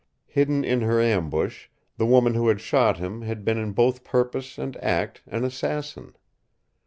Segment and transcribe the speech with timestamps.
[0.25, 1.67] Hidden in her ambush,
[1.97, 6.15] the woman who had shot him had been in both purpose and act an assassin.